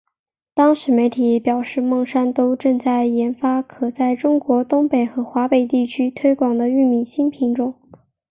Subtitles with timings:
[0.55, 7.75] 当时媒体也表示孟山都正在研发可在中国东北和华北地区推广的玉米新品种。